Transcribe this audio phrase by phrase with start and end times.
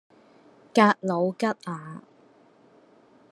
[0.73, 1.99] 格鲁吉亞